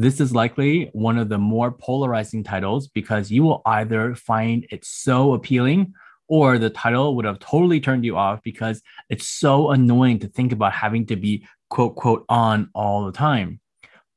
This 0.00 0.20
is 0.20 0.32
likely 0.32 0.90
one 0.92 1.18
of 1.18 1.28
the 1.28 1.38
more 1.38 1.72
polarizing 1.72 2.44
titles 2.44 2.86
because 2.86 3.32
you 3.32 3.42
will 3.42 3.62
either 3.66 4.14
find 4.14 4.64
it 4.70 4.84
so 4.84 5.34
appealing 5.34 5.92
or 6.28 6.56
the 6.56 6.70
title 6.70 7.16
would 7.16 7.24
have 7.24 7.40
totally 7.40 7.80
turned 7.80 8.04
you 8.04 8.16
off 8.16 8.40
because 8.44 8.80
it's 9.10 9.28
so 9.28 9.70
annoying 9.72 10.20
to 10.20 10.28
think 10.28 10.52
about 10.52 10.72
having 10.72 11.04
to 11.06 11.16
be 11.16 11.44
quote, 11.68 11.96
quote, 11.96 12.24
on 12.28 12.70
all 12.76 13.06
the 13.06 13.12
time. 13.12 13.58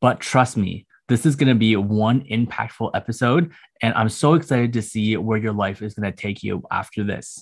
But 0.01 0.19
trust 0.19 0.55
me, 0.55 0.85
this 1.09 1.25
is 1.25 1.35
going 1.35 1.49
to 1.49 1.55
be 1.55 1.75
one 1.75 2.25
impactful 2.25 2.91
episode. 2.93 3.51
And 3.81 3.95
I'm 3.95 4.09
so 4.09 4.35
excited 4.35 4.73
to 4.73 4.83
see 4.83 5.17
where 5.17 5.39
your 5.39 5.53
life 5.53 5.81
is 5.81 5.95
going 5.95 6.11
to 6.11 6.15
take 6.15 6.43
you 6.43 6.61
after 6.69 7.03
this. 7.03 7.41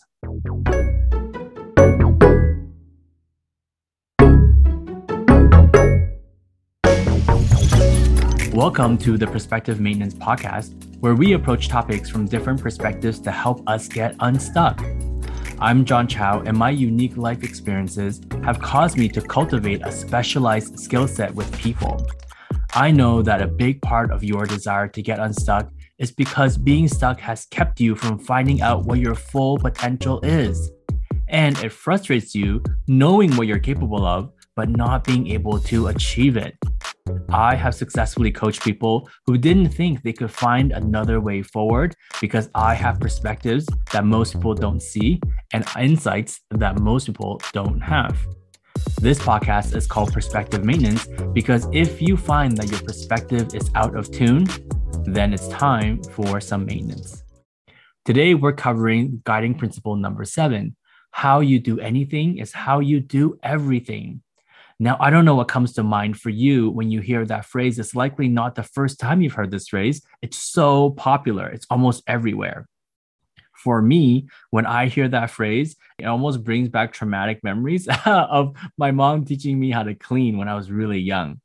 Welcome 8.60 8.98
to 8.98 9.18
the 9.18 9.26
Perspective 9.26 9.80
Maintenance 9.80 10.14
Podcast, 10.14 11.00
where 11.00 11.16
we 11.16 11.32
approach 11.32 11.70
topics 11.70 12.10
from 12.10 12.26
different 12.26 12.62
perspectives 12.62 13.18
to 13.22 13.32
help 13.32 13.64
us 13.70 13.88
get 13.88 14.18
unstuck. 14.20 14.84
I'm 15.60 15.86
John 15.86 16.10
Chow, 16.10 16.42
and 16.42 16.58
my 16.58 16.70
unique 16.70 17.16
life 17.16 17.42
experiences 17.42 18.20
have 18.44 18.60
caused 18.60 18.98
me 18.98 19.08
to 19.08 19.22
cultivate 19.22 19.88
a 19.88 19.94
specialized 19.94 20.78
skill 20.78 21.08
set 21.08 21.34
with 21.34 21.50
people. 21.58 22.06
I 22.74 22.92
know 22.92 23.22
that 23.22 23.42
a 23.42 23.48
big 23.48 23.82
part 23.82 24.12
of 24.12 24.26
your 24.26 24.46
desire 24.46 24.90
to 24.90 25.02
get 25.02 25.20
unstuck 25.20 25.72
is 25.98 26.12
because 26.12 26.58
being 26.58 26.90
stuck 26.90 27.22
has 27.22 27.46
kept 27.46 27.80
you 27.80 27.96
from 27.96 28.20
finding 28.20 28.62
out 28.62 28.84
what 28.84 29.00
your 29.00 29.16
full 29.16 29.58
potential 29.58 30.20
is. 30.20 30.70
And 31.30 31.58
it 31.60 31.72
frustrates 31.72 32.36
you 32.36 32.62
knowing 32.90 33.38
what 33.38 33.48
you're 33.48 33.60
capable 33.60 34.06
of, 34.06 34.34
but 34.58 34.68
not 34.68 35.06
being 35.06 35.28
able 35.28 35.60
to 35.60 35.88
achieve 35.88 36.36
it. 36.36 36.58
I 37.32 37.56
have 37.56 37.76
successfully 37.76 38.32
coached 38.32 38.64
people 38.64 39.10
who 39.26 39.38
didn't 39.38 39.70
think 39.70 40.02
they 40.02 40.14
could 40.14 40.32
find 40.32 40.72
another 40.72 41.22
way 41.22 41.42
forward 41.44 41.96
because 42.20 42.50
I 42.56 42.74
have 42.74 43.00
perspectives 43.00 43.68
that 43.92 44.06
most 44.06 44.34
people 44.34 44.56
don't 44.56 44.82
see 44.82 45.22
and 45.54 45.66
insights 45.80 46.42
that 46.52 46.80
most 46.80 47.06
people 47.06 47.40
don't 47.54 47.82
have. 47.82 48.18
This 49.02 49.20
podcast 49.20 49.76
is 49.76 49.86
called 49.86 50.12
Perspective 50.12 50.66
Maintenance 50.66 51.08
because 51.34 51.68
if 51.72 52.02
you 52.02 52.18
find 52.18 52.58
that 52.58 52.72
your 52.72 52.82
perspective 52.82 53.54
is 53.54 53.70
out 53.76 53.96
of 53.96 54.12
tune, 54.12 54.48
then 55.06 55.34
it's 55.34 55.48
time 55.50 56.02
for 56.04 56.42
some 56.42 56.66
maintenance. 56.66 57.24
Today, 58.06 58.34
we're 58.34 58.54
covering 58.54 59.22
guiding 59.24 59.54
principle 59.54 59.96
number 59.96 60.26
seven 60.26 60.76
how 61.12 61.40
you 61.42 61.60
do 61.60 61.80
anything 61.80 62.38
is 62.38 62.54
how 62.54 62.80
you 62.80 63.00
do 63.00 63.38
everything. 63.44 64.22
Now, 64.82 64.96
I 65.02 65.10
don't 65.10 65.26
know 65.26 65.36
what 65.36 65.50
comes 65.50 65.74
to 65.74 65.84
mind 65.84 66.18
for 66.18 66.30
you 66.30 66.70
when 66.70 66.90
you 66.90 67.02
hear 67.02 67.26
that 67.26 67.46
phrase. 67.46 67.78
It's 67.78 67.96
likely 67.96 68.30
not 68.30 68.56
the 68.56 68.64
first 68.64 68.98
time 68.98 69.22
you've 69.22 69.34
heard 69.34 69.52
this 69.52 69.68
phrase. 69.68 70.02
It's 70.22 70.38
so 70.38 70.92
popular, 70.92 71.48
it's 71.48 71.68
almost 71.70 72.02
everywhere. 72.08 72.66
For 73.62 73.82
me, 73.82 74.30
when 74.52 74.66
I 74.66 74.88
hear 74.88 75.10
that 75.10 75.32
phrase, 75.32 75.76
it 75.98 76.06
almost 76.06 76.46
brings 76.46 76.70
back 76.70 76.94
traumatic 76.94 77.44
memories 77.44 77.90
of 78.06 78.56
my 78.78 78.92
mom 78.92 79.26
teaching 79.26 79.60
me 79.60 79.70
how 79.70 79.84
to 79.84 79.96
clean 79.96 80.38
when 80.38 80.48
I 80.48 80.56
was 80.56 80.72
really 80.72 81.00
young. 81.00 81.42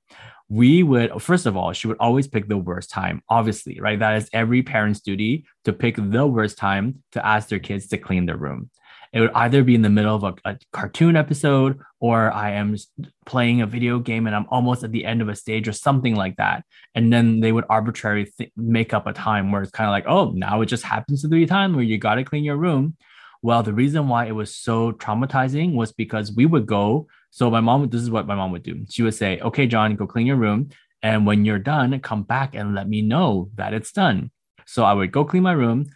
We 0.49 0.85
would, 0.85 1.21
first 1.21 1.47
of 1.47 1.57
all, 1.57 1.73
she 1.73 1.89
would 1.89 1.97
always 1.99 2.29
pick 2.29 2.47
the 2.47 2.57
worst 2.57 2.91
time, 2.91 3.21
obviously, 3.29 3.81
right? 3.81 3.99
That 3.99 4.19
is 4.19 4.31
every 4.33 4.63
parent's 4.63 5.01
duty 5.01 5.47
to 5.65 5.73
pick 5.73 5.97
the 5.99 6.25
worst 6.25 6.57
time 6.57 7.03
to 7.13 7.27
ask 7.27 7.49
their 7.49 7.59
kids 7.59 7.89
to 7.89 7.99
clean 7.99 8.27
their 8.27 8.37
room 8.37 8.71
it 9.15 9.21
would 9.21 9.31
either 9.33 9.63
be 9.63 9.77
in 9.77 9.83
the 9.83 9.89
middle 9.89 10.17
of 10.17 10.25
a, 10.25 10.35
a, 10.45 10.59
cartoon 10.73 11.15
episode 11.15 11.79
or 12.01 12.33
I 12.33 12.51
am 12.51 12.77
playing 13.25 13.63
a 13.63 13.67
video 13.67 14.01
game 14.01 14.27
and 14.27 14.35
I'm 14.35 14.47
almost 14.51 14.83
at 14.83 14.91
the 14.91 15.05
end 15.05 15.23
of 15.23 15.29
a 15.29 15.37
stage 15.37 15.69
or 15.69 15.73
something 15.73 16.17
like 16.17 16.37
that. 16.37 16.65
And 16.97 17.13
then 17.13 17.39
they 17.39 17.53
would 17.53 17.65
arbitrarily 17.71 18.25
th- 18.37 18.51
make 18.57 18.93
up 18.93 19.07
a 19.07 19.13
time 19.13 19.53
where 19.53 19.63
it's 19.63 19.71
kind 19.71 19.89
of 19.89 19.93
like, 19.93 20.07
oh, 20.09 20.33
now 20.35 20.63
it 20.63 20.67
just 20.67 20.83
happens 20.83 21.23
to 21.23 21.29
be 21.29 21.45
a 21.45 21.47
time 21.47 21.75
where 21.75 21.85
you 21.85 21.97
got 21.97 22.17
to 22.17 22.25
clean 22.25 22.43
your 22.43 22.57
room. 22.57 22.97
Well, 23.41 23.63
the 23.63 23.73
reason 23.73 24.09
why 24.09 24.27
it 24.27 24.35
was 24.35 24.57
so 24.57 24.91
traumatizing 24.91 25.75
was 25.75 25.93
because 25.93 26.33
we 26.33 26.45
would 26.45 26.67
go. 26.67 27.07
So 27.31 27.49
my 27.51 27.61
mom, 27.61 27.89
this 27.89 28.03
is 28.03 28.11
what 28.11 28.27
my 28.27 28.35
mom 28.35 28.51
would 28.51 28.65
do. 28.65 28.85
She 28.91 29.05
would 29.05 29.15
say, 29.15 29.39
okay, 29.39 29.69
John, 29.69 29.95
go 29.95 30.09
clean 30.09 30.27
your 30.27 30.37
room. 30.37 30.71
And 31.05 31.25
when 31.25 31.45
you're 31.45 31.61
done, 31.61 32.01
come 32.01 32.25
back 32.25 32.57
and 32.57 32.75
let 32.75 32.89
me 32.89 33.01
know 33.01 33.51
that 33.55 33.75
it's 33.75 33.93
done. 33.93 34.33
So 34.67 34.83
I 34.83 34.93
would 34.93 35.13
go 35.13 35.25
clean 35.25 35.45
my 35.45 35.53
room 35.53 35.87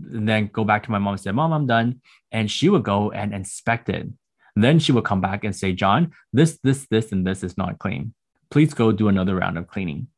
and 0.00 0.28
then 0.28 0.48
go 0.52 0.64
back 0.64 0.84
to 0.84 0.90
my 0.90 0.98
mom 0.98 1.14
and 1.14 1.20
say, 1.20 1.32
Mom, 1.32 1.52
I'm 1.52 1.66
done. 1.66 2.00
And 2.30 2.50
she 2.50 2.68
would 2.68 2.82
go 2.82 3.10
and 3.10 3.34
inspect 3.34 3.88
it. 3.88 4.08
Then 4.56 4.78
she 4.78 4.92
would 4.92 5.04
come 5.04 5.20
back 5.20 5.44
and 5.44 5.54
say, 5.54 5.72
John, 5.72 6.12
this, 6.32 6.58
this, 6.62 6.86
this, 6.88 7.12
and 7.12 7.26
this 7.26 7.42
is 7.42 7.56
not 7.56 7.78
clean. 7.78 8.14
Please 8.50 8.74
go 8.74 8.92
do 8.92 9.08
another 9.08 9.36
round 9.36 9.58
of 9.58 9.66
cleaning. 9.66 10.08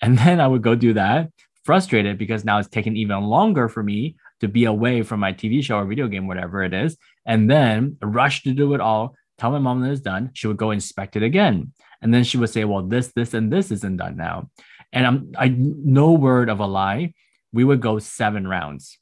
And 0.00 0.18
then 0.18 0.40
I 0.40 0.46
would 0.46 0.62
go 0.62 0.74
do 0.74 0.94
that, 0.94 1.30
frustrated 1.64 2.18
because 2.18 2.44
now 2.44 2.58
it's 2.58 2.68
taken 2.68 2.96
even 2.96 3.22
longer 3.22 3.68
for 3.68 3.82
me 3.82 4.16
to 4.40 4.48
be 4.48 4.64
away 4.64 5.02
from 5.02 5.20
my 5.20 5.32
TV 5.32 5.62
show 5.62 5.78
or 5.78 5.84
video 5.84 6.08
game, 6.08 6.26
whatever 6.26 6.62
it 6.62 6.74
is. 6.74 6.96
And 7.24 7.50
then 7.50 7.96
rush 8.02 8.42
to 8.42 8.52
do 8.52 8.74
it 8.74 8.80
all, 8.80 9.14
tell 9.38 9.52
my 9.52 9.58
mom 9.58 9.80
that 9.82 9.90
it's 9.90 10.00
done. 10.00 10.30
She 10.34 10.48
would 10.48 10.56
go 10.56 10.72
inspect 10.72 11.16
it 11.16 11.22
again. 11.22 11.72
And 12.00 12.12
then 12.12 12.24
she 12.24 12.36
would 12.36 12.50
say, 12.50 12.64
Well, 12.64 12.82
this, 12.82 13.12
this, 13.14 13.34
and 13.34 13.52
this 13.52 13.70
isn't 13.70 13.98
done 13.98 14.16
now. 14.16 14.50
And 14.92 15.06
I'm 15.06 15.32
I 15.38 15.48
no 15.56 16.12
word 16.12 16.48
of 16.48 16.58
a 16.58 16.66
lie. 16.66 17.14
We 17.52 17.64
would 17.64 17.80
go 17.80 17.98
seven 17.98 18.46
rounds 18.46 18.98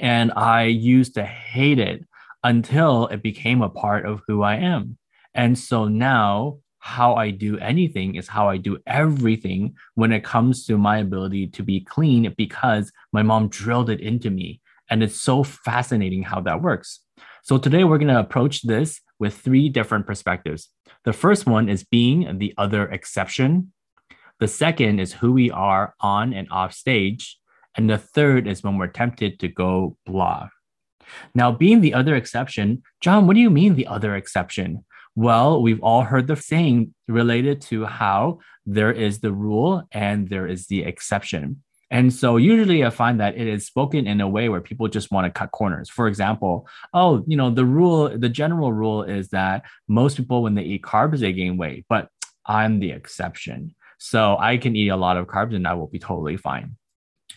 and 0.00 0.32
I 0.34 0.64
used 0.64 1.14
to 1.14 1.24
hate 1.24 1.78
it 1.78 2.04
until 2.44 3.06
it 3.08 3.22
became 3.22 3.62
a 3.62 3.68
part 3.68 4.06
of 4.06 4.22
who 4.26 4.42
I 4.42 4.56
am. 4.56 4.98
And 5.34 5.58
so 5.58 5.86
now, 5.86 6.58
how 6.78 7.14
I 7.14 7.30
do 7.30 7.58
anything 7.58 8.14
is 8.14 8.28
how 8.28 8.48
I 8.48 8.58
do 8.58 8.78
everything 8.86 9.74
when 9.96 10.12
it 10.12 10.22
comes 10.22 10.64
to 10.66 10.78
my 10.78 10.98
ability 10.98 11.48
to 11.48 11.64
be 11.64 11.80
clean 11.80 12.32
because 12.36 12.92
my 13.12 13.24
mom 13.24 13.48
drilled 13.48 13.90
it 13.90 14.00
into 14.00 14.30
me. 14.30 14.60
And 14.88 15.02
it's 15.02 15.20
so 15.20 15.42
fascinating 15.42 16.22
how 16.22 16.40
that 16.42 16.62
works. 16.62 17.00
So 17.42 17.58
today 17.58 17.82
we're 17.82 17.98
going 17.98 18.14
to 18.14 18.20
approach 18.20 18.62
this 18.62 19.00
with 19.18 19.36
three 19.36 19.68
different 19.68 20.06
perspectives. 20.06 20.68
The 21.04 21.12
first 21.12 21.44
one 21.44 21.68
is 21.68 21.84
being 21.84 22.38
the 22.38 22.54
other 22.56 22.86
exception. 22.88 23.72
The 24.38 24.48
second 24.48 25.00
is 25.00 25.12
who 25.12 25.32
we 25.32 25.50
are 25.50 25.94
on 26.00 26.32
and 26.32 26.46
off 26.52 26.72
stage. 26.72 27.36
And 27.76 27.90
the 27.90 27.98
third 27.98 28.46
is 28.46 28.62
when 28.62 28.78
we're 28.78 28.86
tempted 28.86 29.38
to 29.40 29.48
go 29.48 29.96
blah. 30.06 30.48
Now, 31.34 31.52
being 31.52 31.80
the 31.80 31.94
other 31.94 32.16
exception, 32.16 32.82
John, 33.00 33.26
what 33.26 33.34
do 33.34 33.40
you 33.40 33.50
mean 33.50 33.74
the 33.74 33.86
other 33.86 34.16
exception? 34.16 34.84
Well, 35.14 35.62
we've 35.62 35.82
all 35.82 36.02
heard 36.02 36.26
the 36.26 36.36
saying 36.36 36.94
related 37.08 37.60
to 37.62 37.84
how 37.84 38.40
there 38.66 38.92
is 38.92 39.20
the 39.20 39.32
rule 39.32 39.84
and 39.92 40.28
there 40.28 40.46
is 40.46 40.66
the 40.66 40.82
exception. 40.82 41.62
And 41.90 42.12
so 42.12 42.36
usually 42.36 42.84
I 42.84 42.90
find 42.90 43.20
that 43.20 43.36
it 43.36 43.46
is 43.46 43.64
spoken 43.64 44.08
in 44.08 44.20
a 44.20 44.28
way 44.28 44.48
where 44.48 44.60
people 44.60 44.88
just 44.88 45.12
want 45.12 45.24
to 45.24 45.38
cut 45.38 45.52
corners. 45.52 45.88
For 45.88 46.08
example, 46.08 46.66
oh, 46.92 47.22
you 47.28 47.36
know, 47.36 47.50
the 47.50 47.64
rule, 47.64 48.18
the 48.18 48.28
general 48.28 48.72
rule 48.72 49.04
is 49.04 49.28
that 49.28 49.62
most 49.86 50.16
people, 50.16 50.42
when 50.42 50.56
they 50.56 50.64
eat 50.64 50.82
carbs, 50.82 51.20
they 51.20 51.32
gain 51.32 51.56
weight, 51.56 51.86
but 51.88 52.08
I'm 52.44 52.80
the 52.80 52.90
exception. 52.90 53.74
So 53.98 54.36
I 54.38 54.56
can 54.56 54.74
eat 54.74 54.88
a 54.88 54.96
lot 54.96 55.16
of 55.16 55.28
carbs 55.28 55.54
and 55.54 55.66
I 55.66 55.74
will 55.74 55.86
be 55.86 56.00
totally 56.00 56.36
fine 56.36 56.76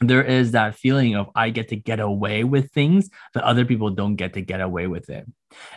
there 0.01 0.23
is 0.23 0.51
that 0.51 0.75
feeling 0.75 1.15
of 1.15 1.29
I 1.35 1.49
get 1.49 1.67
to 1.69 1.75
get 1.75 1.99
away 1.99 2.43
with 2.43 2.71
things 2.71 3.09
that 3.33 3.43
other 3.43 3.65
people 3.65 3.89
don't 3.89 4.15
get 4.15 4.33
to 4.33 4.41
get 4.41 4.61
away 4.61 4.87
with 4.87 5.09
it. 5.09 5.25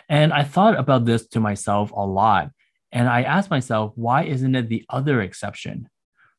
And 0.09 0.31
I 0.31 0.43
thought 0.43 0.77
about 0.77 1.05
this 1.05 1.27
to 1.29 1.39
myself 1.39 1.91
a 1.91 2.05
lot. 2.05 2.49
And 2.91 3.09
I 3.09 3.23
asked 3.23 3.49
myself, 3.49 3.91
why 3.95 4.23
isn't 4.23 4.55
it 4.55 4.69
the 4.69 4.85
other 4.89 5.21
exception? 5.21 5.89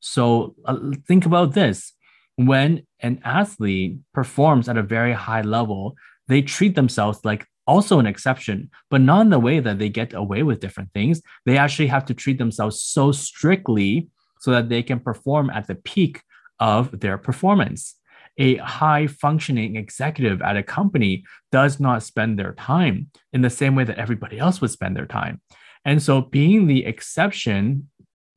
So 0.00 0.54
uh, 0.64 0.78
think 1.06 1.26
about 1.26 1.52
this 1.52 1.92
when 2.36 2.86
an 3.00 3.20
athlete 3.24 3.98
performs 4.12 4.68
at 4.68 4.76
a 4.76 4.82
very 4.82 5.12
high 5.12 5.42
level, 5.42 5.96
they 6.28 6.42
treat 6.42 6.74
themselves 6.74 7.20
like 7.24 7.46
also 7.66 7.98
an 7.98 8.06
exception, 8.06 8.70
but 8.90 9.00
not 9.00 9.22
in 9.22 9.30
the 9.30 9.38
way 9.38 9.60
that 9.60 9.78
they 9.78 9.88
get 9.88 10.12
away 10.12 10.42
with 10.42 10.60
different 10.60 10.92
things. 10.92 11.22
They 11.46 11.56
actually 11.56 11.86
have 11.88 12.04
to 12.06 12.14
treat 12.14 12.38
themselves 12.38 12.82
so 12.82 13.12
strictly 13.12 14.08
so 14.40 14.50
that 14.50 14.68
they 14.68 14.82
can 14.82 15.00
perform 15.00 15.50
at 15.50 15.66
the 15.66 15.74
peak 15.74 16.22
of 16.60 17.00
their 17.00 17.18
performance. 17.18 17.96
A 18.36 18.56
high 18.56 19.06
functioning 19.06 19.76
executive 19.76 20.42
at 20.42 20.56
a 20.56 20.62
company 20.62 21.24
does 21.52 21.78
not 21.78 22.02
spend 22.02 22.38
their 22.38 22.52
time 22.54 23.10
in 23.32 23.42
the 23.42 23.50
same 23.50 23.74
way 23.74 23.84
that 23.84 23.98
everybody 23.98 24.38
else 24.38 24.60
would 24.60 24.70
spend 24.70 24.96
their 24.96 25.06
time. 25.06 25.40
And 25.84 26.02
so 26.02 26.22
being 26.22 26.66
the 26.66 26.84
exception 26.84 27.88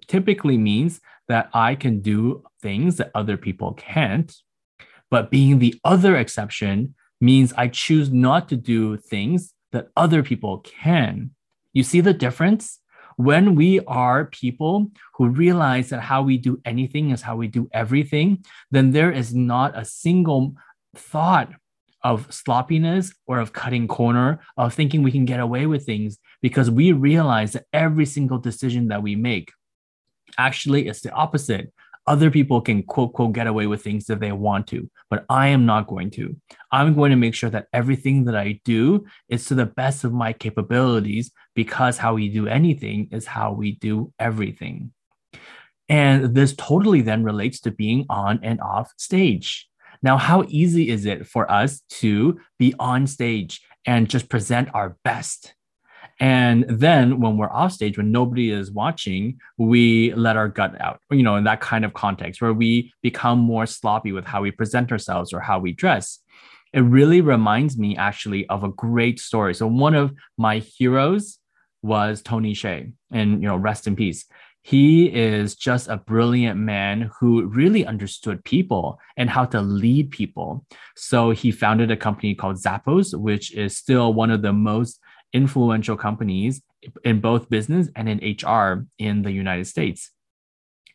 typically 0.08 0.58
means 0.58 1.00
that 1.28 1.50
I 1.54 1.76
can 1.76 2.02
do 2.02 2.44
things 2.62 2.98
that 2.98 3.12
other 3.16 3.38
people 3.38 3.74
can't. 3.74 4.34
But 5.10 5.32
being 5.32 5.60
the 5.60 5.80
other 5.84 6.16
exception 6.16 6.96
means 7.20 7.54
I 7.54 7.68
choose 7.68 8.12
not 8.12 8.50
to 8.50 8.56
do 8.56 8.98
things 8.98 9.54
that 9.72 9.88
other 9.96 10.24
people 10.24 10.60
can. 10.60 11.32
You 11.74 11.84
see 11.84 12.02
the 12.02 12.14
difference? 12.14 12.80
When 13.18 13.56
we 13.56 13.80
are 13.82 14.26
people 14.26 14.92
who 15.16 15.28
realize 15.28 15.90
that 15.90 16.02
how 16.02 16.22
we 16.22 16.38
do 16.38 16.62
anything 16.66 17.10
is 17.10 17.22
how 17.22 17.36
we 17.36 17.48
do 17.48 17.68
everything, 17.74 18.46
then 18.72 18.92
there 18.92 19.12
is 19.12 19.34
not 19.34 19.78
a 19.78 19.84
single 19.84 20.56
thought 20.96 21.52
of 22.04 22.32
sloppiness 22.32 23.14
or 23.26 23.40
of 23.40 23.54
cutting 23.54 23.88
corner, 23.88 24.40
of 24.56 24.74
thinking 24.74 25.02
we 25.02 25.12
can 25.12 25.26
get 25.26 25.40
away 25.40 25.66
with 25.66 25.86
things 25.86 26.20
because 26.42 26.70
we 26.70 26.92
realize 26.92 27.54
that 27.54 27.66
every 27.74 28.06
single 28.06 28.38
decision 28.38 28.88
that 28.90 29.02
we 29.02 29.16
make 29.16 29.52
actually 30.38 30.88
is 30.88 31.02
the 31.02 31.12
opposite 31.12 31.74
Other 32.08 32.32
people 32.32 32.62
can 32.62 32.84
quote, 32.84 33.12
quote, 33.14 33.34
get 33.34 33.48
away 33.48 33.68
with 33.68 33.84
things 33.84 34.10
if 34.10 34.20
they 34.20 34.32
want 34.32 34.66
to, 34.68 34.90
but 35.10 35.26
I 35.30 35.50
am 35.50 35.66
not 35.66 35.88
going 35.88 36.10
to. 36.12 36.38
I'm 36.72 36.96
going 36.96 37.12
to 37.12 37.18
make 37.18 37.36
sure 37.36 37.50
that 37.50 37.68
everything 37.74 38.24
that 38.26 38.36
I 38.36 38.62
do 38.64 39.06
is 39.28 39.46
to 39.46 39.56
the 39.56 39.66
best 39.66 40.06
of 40.06 40.14
my 40.14 40.32
capabilities 40.32 41.32
because 41.54 41.98
how 41.98 42.14
we 42.14 42.30
do 42.30 42.48
anything 42.48 43.10
is 43.12 43.26
how 43.26 43.52
we 43.52 43.74
do 43.76 44.14
everything. 44.20 44.94
And 45.90 46.34
this 46.34 46.56
totally 46.56 47.02
then 47.02 47.24
relates 47.24 47.60
to 47.62 47.72
being 47.72 48.06
on 48.10 48.40
and 48.42 48.62
off 48.62 48.92
stage. 48.98 49.68
Now, 50.02 50.18
how 50.18 50.46
easy 50.48 50.90
is 50.90 51.06
it 51.06 51.28
for 51.28 51.50
us 51.52 51.82
to 52.02 52.40
be 52.58 52.74
on 52.80 53.08
stage 53.08 53.62
and 53.86 54.10
just 54.10 54.30
present 54.30 54.70
our 54.74 54.98
best? 55.04 55.56
And 56.20 56.66
then 56.68 57.20
when 57.20 57.38
we're 57.38 57.52
off 57.52 57.74
stage, 57.74 57.98
when 57.98 58.12
nobody 58.12 58.52
is 58.52 58.72
watching, 58.72 59.40
we 59.58 60.14
let 60.16 60.36
our 60.36 60.48
gut 60.48 60.80
out, 60.82 61.00
you 61.12 61.24
know, 61.24 61.36
in 61.36 61.44
that 61.44 61.62
kind 61.62 61.86
of 61.86 61.94
context 61.94 62.42
where 62.42 62.54
we 62.54 62.92
become 63.04 63.38
more 63.40 63.68
sloppy 63.68 64.12
with 64.12 64.26
how 64.26 64.42
we 64.42 64.52
present 64.52 64.92
ourselves 64.92 65.32
or 65.32 65.40
how 65.40 65.60
we 65.60 65.72
dress. 65.72 66.20
It 66.74 66.82
really 66.82 67.22
reminds 67.22 67.78
me 67.78 67.96
actually 67.96 68.48
of 68.50 68.64
a 68.64 68.70
great 68.70 69.20
story. 69.20 69.54
So 69.54 69.68
one 69.68 69.94
of 69.94 70.14
my 70.38 70.60
heroes 70.60 71.40
was 71.84 72.22
Tony 72.22 72.54
Hsieh, 72.54 72.92
and 73.12 73.42
you 73.42 73.48
know, 73.48 73.56
rest 73.56 73.88
in 73.88 73.96
peace. 73.96 74.26
He 74.64 75.06
is 75.06 75.56
just 75.56 75.88
a 75.88 75.96
brilliant 75.96 76.60
man 76.60 77.10
who 77.18 77.46
really 77.46 77.86
understood 77.86 78.44
people 78.44 79.00
and 79.16 79.30
how 79.30 79.46
to 79.46 79.62
lead 79.62 80.12
people. 80.12 80.66
So 80.98 81.32
he 81.32 81.52
founded 81.52 81.90
a 81.90 81.96
company 81.96 82.36
called 82.36 82.58
Zappos, 82.58 83.18
which 83.18 83.54
is 83.54 83.78
still 83.78 84.14
one 84.14 84.30
of 84.30 84.42
the 84.42 84.52
most 84.52 85.00
influential 85.34 85.98
companies 85.98 86.62
in 87.04 87.22
both 87.22 87.50
business 87.50 87.90
and 87.96 88.08
in 88.10 88.18
HR 88.20 88.86
in 88.98 89.22
the 89.22 89.32
United 89.32 89.66
States. 89.66 90.12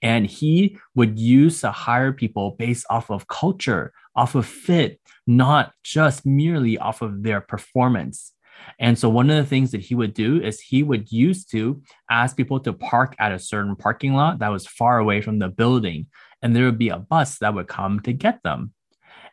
And 0.02 0.26
he 0.26 0.78
would 0.94 1.18
use 1.18 1.60
to 1.60 1.70
hire 1.70 2.12
people 2.12 2.56
based 2.58 2.86
off 2.90 3.10
of 3.10 3.28
culture, 3.28 3.92
off 4.16 4.34
of 4.34 4.46
fit, 4.46 5.00
not 5.26 5.72
just 5.84 6.26
merely 6.26 6.76
off 6.76 7.02
of 7.02 7.22
their 7.22 7.40
performance. 7.40 8.32
And 8.78 8.98
so 8.98 9.08
one 9.08 9.30
of 9.30 9.36
the 9.36 9.48
things 9.48 9.70
that 9.72 9.80
he 9.80 9.94
would 9.94 10.14
do 10.14 10.40
is 10.40 10.60
he 10.60 10.82
would 10.82 11.10
use 11.10 11.44
to 11.46 11.82
ask 12.10 12.36
people 12.36 12.60
to 12.60 12.72
park 12.72 13.14
at 13.18 13.32
a 13.32 13.38
certain 13.38 13.76
parking 13.76 14.14
lot 14.14 14.40
that 14.40 14.48
was 14.48 14.66
far 14.66 14.98
away 14.98 15.20
from 15.20 15.38
the 15.38 15.48
building. 15.48 16.06
And 16.42 16.54
there 16.54 16.64
would 16.64 16.78
be 16.78 16.88
a 16.88 16.98
bus 16.98 17.38
that 17.38 17.54
would 17.54 17.68
come 17.68 18.00
to 18.00 18.12
get 18.12 18.42
them. 18.42 18.72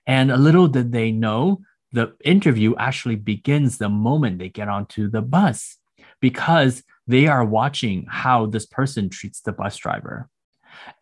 And 0.06 0.32
a 0.32 0.38
little 0.38 0.68
did 0.68 0.92
they 0.92 1.12
know 1.12 1.62
the 1.92 2.14
interview 2.24 2.76
actually 2.78 3.16
begins 3.16 3.78
the 3.78 3.90
moment 3.90 4.40
they 4.40 4.50
get 4.50 4.70
onto 4.70 5.10
the 5.10 5.22
bus 5.22 5.78
because 6.22 6.84
they 7.08 7.28
are 7.28 7.44
watching 7.44 8.06
how 8.10 8.46
this 8.46 8.66
person 8.66 9.10
treats 9.10 9.42
the 9.42 9.52
bus 9.52 9.78
driver. 9.78 10.30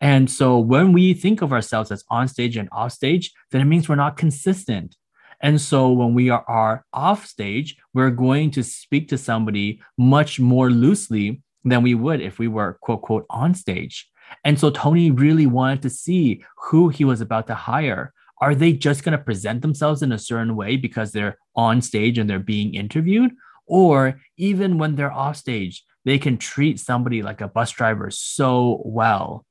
And 0.00 0.30
so 0.30 0.58
when 0.58 0.92
we 0.92 1.14
think 1.14 1.42
of 1.42 1.52
ourselves 1.52 1.90
as 1.92 2.04
on 2.08 2.28
stage 2.28 2.56
and 2.56 2.68
off 2.72 2.92
stage, 2.92 3.32
then 3.50 3.60
it 3.60 3.66
means 3.66 3.88
we're 3.88 3.96
not 3.96 4.16
consistent. 4.16 4.96
And 5.40 5.60
so 5.60 5.92
when 5.92 6.14
we 6.14 6.30
are, 6.30 6.44
are 6.48 6.84
off 6.92 7.26
stage, 7.26 7.76
we're 7.94 8.10
going 8.10 8.50
to 8.52 8.64
speak 8.64 9.08
to 9.08 9.18
somebody 9.18 9.80
much 9.96 10.40
more 10.40 10.70
loosely 10.70 11.42
than 11.64 11.82
we 11.82 11.94
would 11.94 12.20
if 12.20 12.38
we 12.38 12.48
were 12.48 12.78
quote, 12.80 13.02
quote, 13.02 13.26
on 13.30 13.54
stage. 13.54 14.08
And 14.44 14.58
so 14.58 14.70
Tony 14.70 15.10
really 15.10 15.46
wanted 15.46 15.82
to 15.82 15.90
see 15.90 16.44
who 16.56 16.88
he 16.88 17.04
was 17.04 17.20
about 17.20 17.46
to 17.46 17.54
hire 17.54 18.12
are 18.40 18.54
they 18.54 18.72
just 18.72 19.02
going 19.02 19.16
to 19.16 19.24
present 19.24 19.62
themselves 19.62 20.02
in 20.02 20.12
a 20.12 20.18
certain 20.18 20.56
way 20.56 20.76
because 20.76 21.12
they're 21.12 21.38
on 21.56 21.82
stage 21.82 22.18
and 22.18 22.28
they're 22.28 22.38
being 22.38 22.74
interviewed? 22.74 23.32
Or 23.66 24.20
even 24.36 24.78
when 24.78 24.96
they're 24.96 25.12
off 25.12 25.36
stage, 25.36 25.84
they 26.04 26.18
can 26.18 26.38
treat 26.38 26.80
somebody 26.80 27.22
like 27.22 27.40
a 27.40 27.48
bus 27.48 27.70
driver 27.70 28.10
so 28.10 28.80
well. 28.84 29.44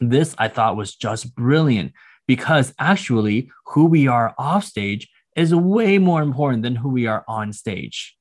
This 0.00 0.34
I 0.38 0.48
thought 0.48 0.76
was 0.76 0.94
just 0.94 1.34
brilliant 1.34 1.92
because 2.26 2.72
actually, 2.78 3.50
who 3.66 3.86
we 3.86 4.06
are 4.06 4.34
off 4.38 4.64
stage 4.64 5.08
is 5.34 5.54
way 5.54 5.98
more 5.98 6.22
important 6.22 6.62
than 6.62 6.76
who 6.76 6.88
we 6.88 7.06
are 7.06 7.24
on 7.26 7.52
stage. 7.52 8.16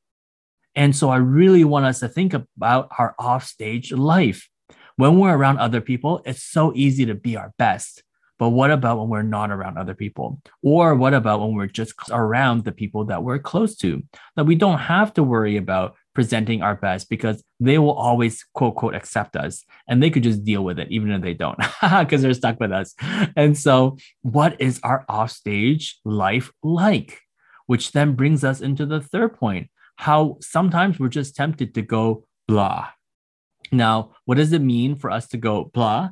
And 0.75 0.95
so 0.95 1.09
I 1.09 1.17
really 1.17 1.63
want 1.63 1.85
us 1.85 1.99
to 1.99 2.07
think 2.07 2.33
about 2.33 2.89
our 2.97 3.15
off 3.19 3.45
stage 3.45 3.91
life. 3.91 4.49
When 4.95 5.19
we're 5.19 5.35
around 5.35 5.59
other 5.59 5.81
people, 5.81 6.21
it's 6.25 6.43
so 6.43 6.73
easy 6.75 7.05
to 7.05 7.15
be 7.15 7.37
our 7.37 7.53
best. 7.57 8.03
But 8.39 8.50
what 8.50 8.71
about 8.71 8.97
when 8.97 9.09
we're 9.09 9.21
not 9.21 9.51
around 9.51 9.77
other 9.77 9.94
people? 9.94 10.41
Or 10.63 10.95
what 10.95 11.13
about 11.13 11.41
when 11.41 11.53
we're 11.53 11.68
just 11.68 11.94
around 12.09 12.63
the 12.63 12.71
people 12.71 13.06
that 13.06 13.21
we're 13.21 13.38
close 13.38 13.75
to? 13.77 14.01
That 14.38 14.45
we 14.45 14.56
don't 14.56 14.80
have 14.80 15.13
to 15.15 15.24
worry 15.24 15.57
about 15.57 15.97
presenting 16.15 16.62
our 16.62 16.75
best 16.75 17.09
because 17.09 17.44
they 17.59 17.77
will 17.77 17.94
always 17.94 18.45
quote 18.53 18.75
quote 18.75 18.95
accept 18.95 19.36
us 19.36 19.63
and 19.88 20.01
they 20.01 20.09
could 20.09 20.24
just 20.24 20.44
deal 20.44 20.63
with 20.63 20.80
it 20.80 20.88
even 20.89 21.12
if 21.12 21.21
they 21.21 21.33
don't 21.33 21.57
because 22.00 22.21
they're 22.21 22.33
stuck 22.33 22.59
with 22.59 22.71
us. 22.71 22.95
And 23.36 23.57
so, 23.57 23.97
what 24.21 24.59
is 24.59 24.80
our 24.83 25.06
offstage 25.09 26.00
life 26.06 26.51
like? 26.63 27.21
Which 27.68 27.92
then 27.92 28.15
brings 28.15 28.44
us 28.44 28.62
into 28.62 28.85
the 28.85 29.01
third 29.01 29.38
point 29.38 29.69
how 29.97 30.38
sometimes 30.42 30.97
we're 30.97 31.09
just 31.09 31.35
tempted 31.35 31.74
to 31.74 31.81
go 31.81 32.24
blah. 32.47 32.88
Now, 33.71 34.12
what 34.25 34.35
does 34.35 34.53
it 34.53 34.62
mean 34.62 34.95
for 34.95 35.12
us 35.12 35.27
to 35.30 35.38
go 35.38 35.71
blah? 35.74 36.09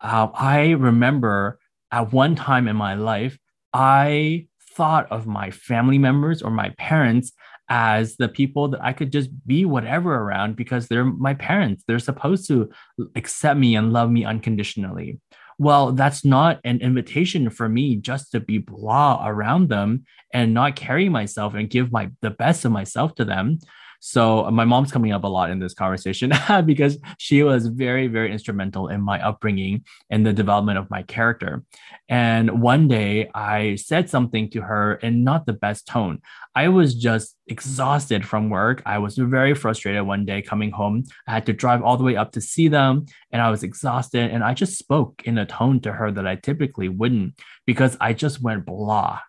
Uh, 0.00 0.28
I 0.34 0.70
remember 0.70 1.58
at 1.92 2.12
one 2.12 2.34
time 2.34 2.68
in 2.68 2.76
my 2.76 2.94
life, 2.94 3.38
I 3.72 4.46
thought 4.76 5.10
of 5.10 5.26
my 5.26 5.50
family 5.50 5.98
members 5.98 6.42
or 6.42 6.50
my 6.50 6.70
parents 6.78 7.32
as 7.68 8.16
the 8.16 8.28
people 8.28 8.68
that 8.68 8.82
I 8.82 8.92
could 8.92 9.12
just 9.12 9.30
be 9.46 9.64
whatever 9.64 10.14
around 10.14 10.56
because 10.56 10.88
they're 10.88 11.04
my 11.04 11.34
parents. 11.34 11.84
They're 11.86 12.00
supposed 12.00 12.48
to 12.48 12.70
accept 13.14 13.58
me 13.58 13.76
and 13.76 13.92
love 13.92 14.10
me 14.10 14.24
unconditionally. 14.24 15.20
Well, 15.58 15.92
that's 15.92 16.24
not 16.24 16.58
an 16.64 16.80
invitation 16.80 17.50
for 17.50 17.68
me 17.68 17.96
just 17.96 18.32
to 18.32 18.40
be 18.40 18.58
blah 18.58 19.22
around 19.24 19.68
them 19.68 20.04
and 20.32 20.54
not 20.54 20.74
carry 20.74 21.08
myself 21.08 21.54
and 21.54 21.70
give 21.70 21.92
my 21.92 22.10
the 22.22 22.30
best 22.30 22.64
of 22.64 22.72
myself 22.72 23.14
to 23.16 23.24
them. 23.24 23.58
So 24.00 24.46
uh, 24.46 24.50
my 24.50 24.64
mom's 24.64 24.90
coming 24.90 25.12
up 25.12 25.24
a 25.24 25.28
lot 25.28 25.50
in 25.50 25.58
this 25.58 25.74
conversation 25.74 26.32
because 26.64 26.98
she 27.18 27.42
was 27.42 27.66
very, 27.66 28.08
very 28.08 28.32
instrumental 28.32 28.88
in 28.88 29.00
my 29.02 29.24
upbringing 29.24 29.84
and 30.08 30.26
the 30.26 30.32
development 30.32 30.78
of 30.78 30.90
my 30.90 31.02
character. 31.02 31.62
And 32.08 32.62
one 32.62 32.88
day 32.88 33.30
I 33.34 33.76
said 33.76 34.08
something 34.10 34.50
to 34.50 34.62
her 34.62 34.94
in 34.94 35.22
not 35.22 35.46
the 35.46 35.52
best 35.52 35.86
tone. 35.86 36.20
I 36.54 36.68
was 36.68 36.94
just 36.94 37.36
exhausted 37.46 38.26
from 38.26 38.48
work. 38.48 38.82
I 38.86 38.98
was 38.98 39.16
very 39.16 39.54
frustrated 39.54 40.02
one 40.02 40.24
day 40.24 40.40
coming 40.40 40.70
home. 40.70 41.04
I 41.28 41.32
had 41.32 41.46
to 41.46 41.52
drive 41.52 41.82
all 41.82 41.96
the 41.96 42.04
way 42.04 42.16
up 42.16 42.32
to 42.32 42.40
see 42.40 42.68
them 42.68 43.04
and 43.30 43.42
I 43.42 43.50
was 43.50 43.62
exhausted. 43.62 44.30
And 44.30 44.42
I 44.42 44.54
just 44.54 44.78
spoke 44.78 45.22
in 45.24 45.36
a 45.36 45.46
tone 45.46 45.80
to 45.82 45.92
her 45.92 46.10
that 46.10 46.26
I 46.26 46.36
typically 46.36 46.88
wouldn't 46.88 47.34
because 47.66 47.96
I 48.00 48.14
just 48.14 48.40
went 48.40 48.64
blah. 48.64 49.20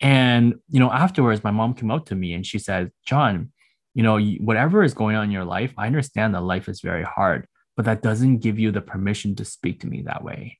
And, 0.00 0.56
you 0.68 0.80
know, 0.80 0.90
afterwards, 0.90 1.44
my 1.44 1.52
mom 1.52 1.74
came 1.74 1.92
up 1.92 2.06
to 2.06 2.16
me 2.16 2.32
and 2.32 2.44
she 2.44 2.58
said, 2.58 2.90
John, 3.06 3.51
you 3.94 4.02
know, 4.02 4.18
whatever 4.18 4.82
is 4.82 4.94
going 4.94 5.16
on 5.16 5.24
in 5.24 5.30
your 5.30 5.44
life, 5.44 5.72
I 5.76 5.86
understand 5.86 6.34
that 6.34 6.42
life 6.42 6.68
is 6.68 6.80
very 6.80 7.04
hard, 7.04 7.46
but 7.76 7.84
that 7.84 8.02
doesn't 8.02 8.38
give 8.38 8.58
you 8.58 8.70
the 8.70 8.80
permission 8.80 9.34
to 9.36 9.44
speak 9.44 9.80
to 9.80 9.86
me 9.86 10.02
that 10.02 10.24
way. 10.24 10.58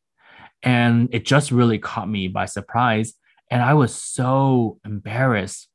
And 0.63 1.09
it 1.13 1.25
just 1.25 1.51
really 1.51 1.79
caught 1.79 2.09
me 2.09 2.29
by 2.29 2.45
surprise. 2.47 3.15
And 3.51 3.63
I 3.63 3.75
was 3.75 3.95
so 3.95 4.79
embarrassed 4.85 5.69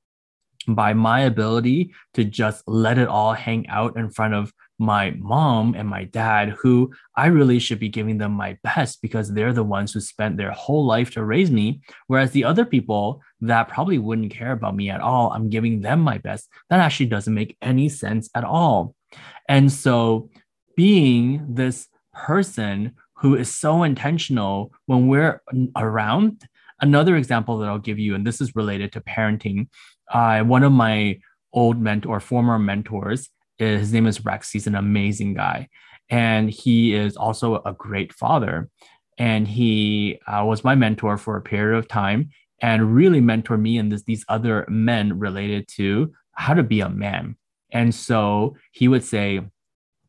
by 0.67 0.93
my 0.93 1.21
ability 1.21 1.93
to 2.13 2.23
just 2.23 2.63
let 2.67 2.97
it 2.97 3.07
all 3.07 3.33
hang 3.33 3.67
out 3.69 3.97
in 3.97 4.09
front 4.09 4.33
of 4.33 4.53
my 4.79 5.11
mom 5.17 5.73
and 5.75 5.87
my 5.87 6.03
dad, 6.03 6.49
who 6.49 6.91
I 7.15 7.27
really 7.27 7.59
should 7.59 7.79
be 7.79 7.89
giving 7.89 8.17
them 8.17 8.31
my 8.31 8.57
best 8.63 9.01
because 9.01 9.33
they're 9.33 9.53
the 9.53 9.63
ones 9.63 9.93
who 9.93 9.99
spent 9.99 10.37
their 10.37 10.51
whole 10.51 10.85
life 10.85 11.11
to 11.11 11.23
raise 11.23 11.51
me. 11.51 11.81
Whereas 12.07 12.31
the 12.31 12.43
other 12.43 12.65
people 12.65 13.21
that 13.41 13.69
probably 13.69 13.97
wouldn't 13.97 14.31
care 14.31 14.51
about 14.51 14.75
me 14.75 14.89
at 14.89 15.01
all, 15.01 15.31
I'm 15.31 15.49
giving 15.49 15.81
them 15.81 16.01
my 16.01 16.17
best. 16.19 16.47
That 16.69 16.79
actually 16.79 17.07
doesn't 17.07 17.33
make 17.33 17.57
any 17.61 17.89
sense 17.89 18.29
at 18.35 18.43
all. 18.43 18.95
And 19.49 19.71
so, 19.71 20.29
being 20.75 21.55
this 21.55 21.87
person 22.13 22.93
who 23.15 23.35
is 23.35 23.53
so 23.53 23.83
intentional 23.83 24.71
when 24.85 25.07
we're 25.07 25.41
around, 25.75 26.43
another 26.81 27.15
example 27.15 27.57
that 27.57 27.69
I'll 27.69 27.79
give 27.79 27.97
you, 27.97 28.13
and 28.13 28.25
this 28.25 28.41
is 28.41 28.55
related 28.55 28.91
to 28.93 29.01
parenting. 29.01 29.69
Uh, 30.11 30.41
one 30.41 30.63
of 30.63 30.71
my 30.71 31.19
old 31.51 31.81
mentor, 31.81 32.19
former 32.19 32.59
mentors, 32.59 33.29
his 33.57 33.93
name 33.93 34.07
is 34.07 34.23
Rex. 34.23 34.51
He's 34.51 34.67
an 34.67 34.75
amazing 34.75 35.33
guy. 35.33 35.69
And 36.09 36.49
he 36.49 36.93
is 36.93 37.17
also 37.17 37.61
a 37.65 37.73
great 37.73 38.13
father. 38.13 38.69
And 39.17 39.47
he 39.47 40.19
uh, 40.27 40.45
was 40.45 40.63
my 40.63 40.75
mentor 40.75 41.17
for 41.17 41.37
a 41.37 41.41
period 41.41 41.77
of 41.77 41.87
time 41.87 42.29
and 42.61 42.95
really 42.95 43.21
mentored 43.21 43.61
me 43.61 43.77
and 43.77 43.91
this, 43.91 44.03
these 44.03 44.25
other 44.29 44.65
men 44.69 45.19
related 45.19 45.67
to 45.67 46.13
how 46.33 46.53
to 46.53 46.63
be 46.63 46.81
a 46.81 46.89
man. 46.89 47.35
And 47.71 47.93
so 47.93 48.55
he 48.71 48.87
would 48.87 49.03
say, 49.03 49.41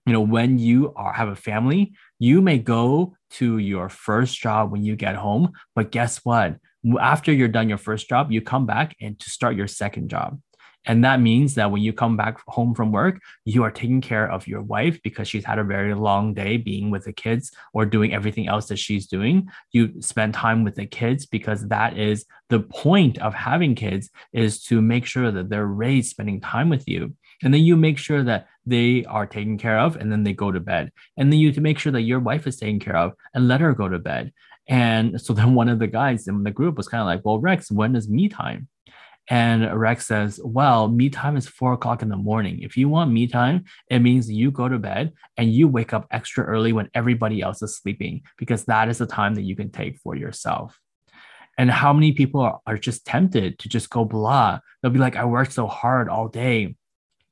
you 0.06 0.12
know, 0.12 0.20
when 0.20 0.58
you 0.58 0.92
are 0.94 1.12
have 1.12 1.28
a 1.28 1.36
family, 1.36 1.92
you 2.18 2.40
may 2.40 2.58
go 2.58 3.14
to 3.32 3.58
your 3.58 3.88
first 3.88 4.38
job 4.38 4.70
when 4.70 4.82
you 4.82 4.96
get 4.96 5.16
home, 5.16 5.52
but 5.74 5.90
guess 5.90 6.24
what? 6.24 6.56
After 6.98 7.32
you're 7.32 7.48
done 7.48 7.68
your 7.68 7.78
first 7.78 8.08
job, 8.08 8.32
you 8.32 8.40
come 8.40 8.64
back 8.64 8.96
and 9.00 9.18
to 9.20 9.30
start 9.30 9.56
your 9.56 9.66
second 9.66 10.08
job. 10.08 10.40
And 10.84 11.04
that 11.04 11.20
means 11.20 11.54
that 11.54 11.70
when 11.70 11.82
you 11.82 11.92
come 11.92 12.16
back 12.16 12.38
home 12.46 12.74
from 12.74 12.92
work, 12.92 13.20
you 13.44 13.62
are 13.62 13.70
taking 13.70 14.00
care 14.00 14.30
of 14.30 14.46
your 14.46 14.62
wife 14.62 15.00
because 15.02 15.28
she's 15.28 15.44
had 15.44 15.58
a 15.58 15.64
very 15.64 15.94
long 15.94 16.34
day 16.34 16.56
being 16.56 16.90
with 16.90 17.04
the 17.04 17.12
kids 17.12 17.52
or 17.72 17.84
doing 17.84 18.14
everything 18.14 18.48
else 18.48 18.68
that 18.68 18.78
she's 18.78 19.06
doing. 19.06 19.48
You 19.72 20.00
spend 20.00 20.34
time 20.34 20.64
with 20.64 20.76
the 20.76 20.86
kids 20.86 21.26
because 21.26 21.68
that 21.68 21.98
is 21.98 22.24
the 22.48 22.60
point 22.60 23.18
of 23.18 23.34
having 23.34 23.74
kids 23.74 24.08
is 24.32 24.62
to 24.64 24.80
make 24.80 25.04
sure 25.04 25.30
that 25.30 25.50
they're 25.50 25.66
raised 25.66 26.10
spending 26.10 26.40
time 26.40 26.70
with 26.70 26.88
you. 26.88 27.14
And 27.42 27.52
then 27.52 27.62
you 27.62 27.76
make 27.76 27.98
sure 27.98 28.24
that 28.24 28.48
they 28.66 29.04
are 29.04 29.26
taken 29.26 29.58
care 29.58 29.78
of 29.78 29.96
and 29.96 30.10
then 30.10 30.24
they 30.24 30.32
go 30.32 30.50
to 30.50 30.60
bed. 30.60 30.92
And 31.16 31.30
then 31.30 31.38
you 31.38 31.52
to 31.52 31.60
make 31.60 31.78
sure 31.78 31.92
that 31.92 32.02
your 32.02 32.20
wife 32.20 32.46
is 32.46 32.56
taken 32.56 32.80
care 32.80 32.96
of 32.96 33.12
and 33.34 33.46
let 33.46 33.60
her 33.60 33.74
go 33.74 33.88
to 33.88 33.98
bed. 33.98 34.32
And 34.68 35.20
so 35.20 35.32
then 35.32 35.54
one 35.54 35.68
of 35.68 35.78
the 35.78 35.86
guys 35.86 36.28
in 36.28 36.42
the 36.42 36.50
group 36.50 36.76
was 36.76 36.88
kind 36.88 37.00
of 37.00 37.06
like, 37.06 37.24
Well, 37.24 37.38
Rex, 37.38 37.70
when 37.70 37.96
is 37.96 38.08
me 38.08 38.28
time? 38.28 38.68
And 39.28 39.78
Rex 39.78 40.06
says, 40.06 40.40
Well, 40.42 40.88
me 40.88 41.10
time 41.10 41.36
is 41.36 41.46
four 41.46 41.74
o'clock 41.74 42.02
in 42.02 42.08
the 42.08 42.16
morning. 42.16 42.60
If 42.62 42.76
you 42.76 42.88
want 42.88 43.12
me 43.12 43.26
time, 43.26 43.64
it 43.90 43.98
means 43.98 44.30
you 44.30 44.50
go 44.50 44.68
to 44.68 44.78
bed 44.78 45.12
and 45.36 45.52
you 45.52 45.68
wake 45.68 45.92
up 45.92 46.06
extra 46.10 46.44
early 46.44 46.72
when 46.72 46.88
everybody 46.94 47.42
else 47.42 47.62
is 47.62 47.76
sleeping, 47.76 48.22
because 48.38 48.64
that 48.64 48.88
is 48.88 48.98
the 48.98 49.06
time 49.06 49.34
that 49.34 49.42
you 49.42 49.54
can 49.54 49.70
take 49.70 49.98
for 49.98 50.16
yourself. 50.16 50.78
And 51.58 51.70
how 51.70 51.92
many 51.92 52.12
people 52.12 52.40
are, 52.40 52.60
are 52.66 52.78
just 52.78 53.04
tempted 53.04 53.58
to 53.58 53.68
just 53.68 53.90
go 53.90 54.04
blah? 54.04 54.60
They'll 54.80 54.92
be 54.92 54.98
like, 54.98 55.16
I 55.16 55.24
worked 55.24 55.52
so 55.52 55.66
hard 55.66 56.08
all 56.08 56.28
day. 56.28 56.76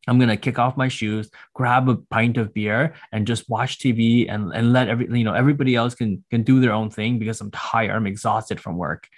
I'm 0.09 0.21
gonna 0.21 0.37
kick 0.37 0.59
off 0.59 0.77
my 0.77 0.89
shoes, 0.89 1.31
grab 1.55 1.89
a 1.89 1.97
pint 1.97 2.37
of 2.37 2.55
beer, 2.55 2.95
and 3.11 3.27
just 3.27 3.49
watch 3.49 3.79
TV 3.79 4.33
and, 4.33 4.53
and 4.53 4.73
let 4.73 4.89
every 4.89 5.07
you 5.19 5.25
know 5.25 5.33
everybody 5.33 5.75
else 5.75 5.95
can 5.95 6.23
can 6.31 6.43
do 6.43 6.61
their 6.61 6.73
own 6.73 6.91
thing 6.91 7.19
because 7.19 7.41
I'm 7.41 7.51
tired, 7.51 7.97
I'm 7.97 8.07
exhausted 8.07 8.61
from 8.61 8.77
work 8.77 9.09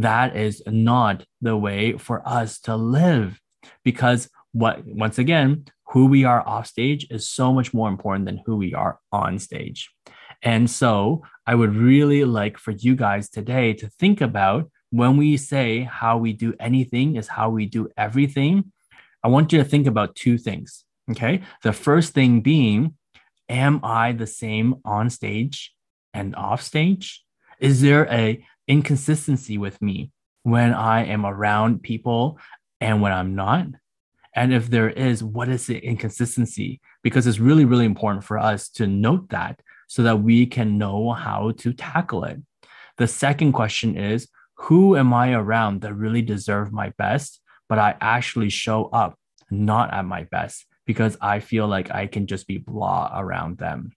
that 0.00 0.36
is 0.36 0.62
not 0.66 1.24
the 1.40 1.56
way 1.56 1.96
for 1.98 2.26
us 2.26 2.58
to 2.60 2.76
live. 2.76 3.40
Because 3.84 4.28
what 4.52 4.84
once 4.86 5.18
again 5.18 5.66
who 5.88 6.06
we 6.06 6.24
are 6.24 6.46
off 6.46 6.66
stage 6.66 7.06
is 7.10 7.28
so 7.28 7.52
much 7.52 7.72
more 7.72 7.88
important 7.88 8.26
than 8.26 8.42
who 8.44 8.56
we 8.56 8.74
are 8.74 8.98
on 9.12 9.38
stage. 9.38 9.90
And 10.42 10.70
so 10.70 11.22
i 11.46 11.54
would 11.54 11.74
really 11.76 12.24
like 12.24 12.58
for 12.58 12.72
you 12.72 12.96
guys 12.96 13.30
today 13.30 13.72
to 13.74 13.88
think 13.88 14.20
about 14.20 14.70
when 14.90 15.16
we 15.16 15.36
say 15.36 15.82
how 15.82 16.18
we 16.18 16.32
do 16.32 16.54
anything 16.58 17.16
is 17.16 17.28
how 17.28 17.50
we 17.50 17.66
do 17.66 17.88
everything. 17.96 18.72
I 19.22 19.28
want 19.28 19.52
you 19.52 19.58
to 19.58 19.68
think 19.68 19.86
about 19.86 20.14
two 20.14 20.38
things 20.38 20.84
okay? 21.10 21.42
The 21.62 21.72
first 21.72 22.14
thing 22.14 22.40
being 22.40 22.94
am 23.48 23.80
i 23.82 24.12
the 24.12 24.26
same 24.26 24.76
on 24.84 25.10
stage 25.10 25.72
and 26.12 26.34
off 26.34 26.62
stage? 26.62 27.22
Is 27.60 27.80
there 27.80 28.10
a 28.10 28.44
inconsistency 28.68 29.58
with 29.58 29.80
me 29.80 30.10
when 30.42 30.72
I 30.72 31.04
am 31.04 31.26
around 31.26 31.82
people 31.82 32.38
and 32.80 33.00
when 33.00 33.12
I'm 33.12 33.34
not? 33.34 33.66
And 34.34 34.52
if 34.52 34.68
there 34.68 34.90
is, 34.90 35.24
what 35.24 35.48
is 35.48 35.66
the 35.66 35.78
inconsistency? 35.78 36.80
Because 37.02 37.26
it's 37.26 37.38
really, 37.38 37.64
really 37.64 37.86
important 37.86 38.22
for 38.22 38.38
us 38.38 38.68
to 38.70 38.86
note 38.86 39.30
that 39.30 39.60
so 39.88 40.02
that 40.02 40.20
we 40.20 40.46
can 40.46 40.78
know 40.78 41.12
how 41.12 41.52
to 41.58 41.72
tackle 41.72 42.24
it. 42.24 42.38
The 42.98 43.08
second 43.08 43.52
question 43.52 43.96
is 43.96 44.28
who 44.56 44.96
am 44.96 45.12
I 45.12 45.32
around 45.32 45.82
that 45.82 45.94
really 45.94 46.22
deserve 46.22 46.72
my 46.72 46.92
best, 46.98 47.40
but 47.68 47.78
I 47.78 47.94
actually 48.00 48.50
show 48.50 48.86
up 48.86 49.18
not 49.50 49.92
at 49.92 50.04
my 50.04 50.24
best 50.24 50.66
because 50.86 51.16
I 51.20 51.40
feel 51.40 51.66
like 51.66 51.90
I 51.90 52.06
can 52.06 52.26
just 52.26 52.46
be 52.46 52.58
blah 52.58 53.12
around 53.14 53.58
them? 53.58 53.92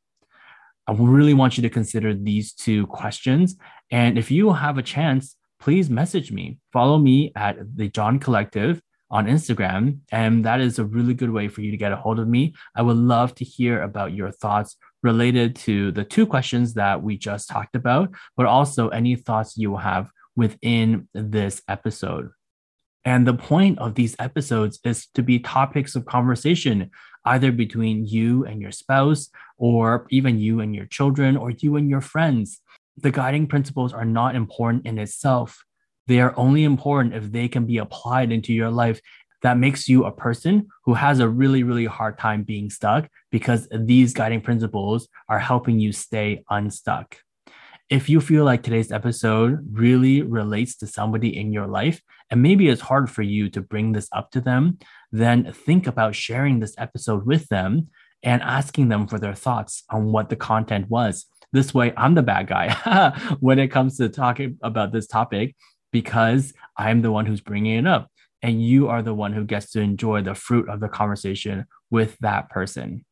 I 0.87 0.93
really 0.93 1.33
want 1.33 1.57
you 1.57 1.61
to 1.63 1.69
consider 1.69 2.13
these 2.13 2.51
two 2.51 2.87
questions. 2.87 3.55
And 3.91 4.17
if 4.17 4.29
you 4.31 4.53
have 4.53 4.77
a 4.77 4.83
chance, 4.83 5.35
please 5.59 5.89
message 5.89 6.31
me. 6.31 6.59
Follow 6.71 6.97
me 6.97 7.31
at 7.35 7.57
the 7.75 7.89
John 7.89 8.19
Collective 8.19 8.81
on 9.11 9.25
Instagram. 9.25 9.99
And 10.11 10.45
that 10.45 10.61
is 10.61 10.77
a 10.77 10.85
really 10.85 11.13
good 11.13 11.31
way 11.31 11.47
for 11.47 11.61
you 11.61 11.71
to 11.71 11.77
get 11.77 11.91
a 11.91 11.95
hold 11.95 12.19
of 12.19 12.27
me. 12.27 12.53
I 12.75 12.81
would 12.81 12.97
love 12.97 13.33
to 13.35 13.45
hear 13.45 13.81
about 13.81 14.13
your 14.13 14.31
thoughts 14.31 14.77
related 15.01 15.55
to 15.55 15.91
the 15.91 16.03
two 16.03 16.27
questions 16.27 16.75
that 16.75 17.01
we 17.01 17.17
just 17.17 17.49
talked 17.49 17.75
about, 17.75 18.11
but 18.37 18.45
also 18.45 18.89
any 18.89 19.15
thoughts 19.15 19.57
you 19.57 19.77
have 19.77 20.11
within 20.35 21.07
this 21.13 21.61
episode. 21.67 22.29
And 23.05 23.25
the 23.25 23.33
point 23.33 23.79
of 23.79 23.95
these 23.95 24.15
episodes 24.19 24.79
is 24.83 25.07
to 25.15 25.23
be 25.23 25.39
topics 25.39 25.95
of 25.95 26.05
conversation 26.05 26.91
either 27.25 27.51
between 27.51 28.05
you 28.05 28.45
and 28.45 28.61
your 28.61 28.71
spouse, 28.71 29.29
or 29.57 30.07
even 30.09 30.39
you 30.39 30.61
and 30.61 30.73
your 30.73 30.85
children, 30.85 31.35
or 31.35 31.51
you 31.51 31.75
and 31.75 31.89
your 31.89 32.01
friends. 32.01 32.61
The 33.01 33.11
guiding 33.11 33.47
principles 33.47 33.93
are 33.93 34.03
not 34.03 34.35
important 34.35 34.85
in 34.85 34.99
itself. 34.99 35.63
They 36.07 36.19
are 36.19 36.33
only 36.35 36.65
important 36.65 37.13
if 37.15 37.31
they 37.31 37.47
can 37.47 37.65
be 37.65 37.77
applied 37.77 38.31
into 38.31 38.51
your 38.53 38.69
life. 38.69 38.99
That 39.41 39.57
makes 39.57 39.87
you 39.87 40.03
a 40.03 40.11
person 40.11 40.67
who 40.83 40.95
has 40.95 41.19
a 41.19 41.29
really, 41.29 41.63
really 41.63 41.85
hard 41.85 42.17
time 42.17 42.43
being 42.43 42.69
stuck 42.69 43.07
because 43.31 43.69
these 43.71 44.13
guiding 44.13 44.41
principles 44.41 45.07
are 45.29 45.39
helping 45.39 45.79
you 45.79 45.93
stay 45.93 46.43
unstuck. 46.49 47.17
If 47.89 48.09
you 48.09 48.19
feel 48.19 48.43
like 48.43 48.63
today's 48.63 48.91
episode 48.91 49.65
really 49.71 50.21
relates 50.21 50.75
to 50.77 50.87
somebody 50.87 51.37
in 51.37 51.53
your 51.53 51.67
life, 51.67 52.01
and 52.29 52.41
maybe 52.41 52.67
it's 52.67 52.81
hard 52.81 53.09
for 53.09 53.21
you 53.21 53.49
to 53.51 53.61
bring 53.61 53.93
this 53.93 54.09
up 54.11 54.29
to 54.31 54.41
them, 54.41 54.77
then 55.11 55.53
think 55.53 55.87
about 55.87 56.15
sharing 56.15 56.59
this 56.59 56.75
episode 56.77 57.25
with 57.25 57.47
them 57.47 57.87
and 58.23 58.41
asking 58.41 58.89
them 58.89 59.07
for 59.07 59.19
their 59.19 59.33
thoughts 59.35 59.83
on 59.89 60.11
what 60.11 60.27
the 60.27 60.35
content 60.35 60.89
was. 60.89 61.27
This 61.51 61.73
way, 61.73 61.93
I'm 61.97 62.15
the 62.15 62.21
bad 62.21 62.47
guy 62.47 63.17
when 63.39 63.59
it 63.59 63.69
comes 63.69 63.97
to 63.97 64.09
talking 64.09 64.57
about 64.61 64.91
this 64.91 65.07
topic 65.07 65.55
because 65.91 66.53
I'm 66.77 67.01
the 67.01 67.11
one 67.11 67.25
who's 67.25 67.41
bringing 67.41 67.77
it 67.77 67.87
up. 67.87 68.11
And 68.41 68.63
you 68.63 68.87
are 68.87 69.01
the 69.01 69.13
one 69.13 69.33
who 69.33 69.43
gets 69.43 69.71
to 69.71 69.81
enjoy 69.81 70.21
the 70.21 70.35
fruit 70.35 70.69
of 70.69 70.79
the 70.79 70.87
conversation 70.87 71.65
with 71.89 72.17
that 72.19 72.49
person. 72.49 73.03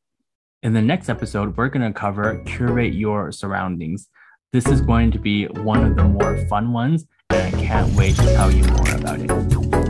In 0.63 0.73
the 0.73 0.81
next 0.81 1.09
episode, 1.09 1.57
we're 1.57 1.69
going 1.69 1.91
to 1.91 1.97
cover 1.97 2.41
curate 2.45 2.93
your 2.93 3.31
surroundings. 3.31 4.07
This 4.53 4.67
is 4.67 4.81
going 4.81 5.11
to 5.11 5.19
be 5.19 5.45
one 5.45 5.83
of 5.83 5.95
the 5.95 6.05
more 6.05 6.37
fun 6.47 6.71
ones, 6.71 7.05
and 7.29 7.55
I 7.55 7.59
can't 7.59 7.93
wait 7.95 8.15
to 8.15 8.23
tell 8.33 8.51
you 8.51 8.63
more 8.63 8.95
about 8.95 9.19
it. 9.19 9.86